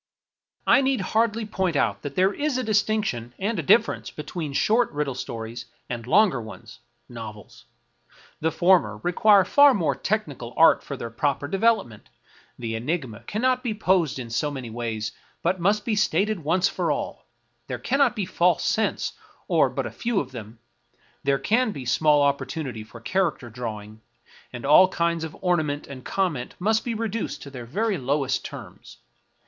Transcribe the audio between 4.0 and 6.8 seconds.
between short riddle stories and long ones—